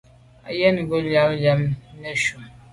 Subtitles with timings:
[0.59, 1.61] Yen ngub nyàm li lam
[2.01, 2.37] neshu.